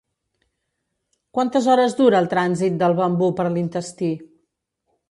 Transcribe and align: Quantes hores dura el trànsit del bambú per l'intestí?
Quantes 1.39 1.69
hores 1.73 1.95
dura 2.01 2.23
el 2.25 2.31
trànsit 2.33 2.81
del 2.81 2.97
bambú 3.03 3.31
per 3.43 3.47
l'intestí? 3.53 4.15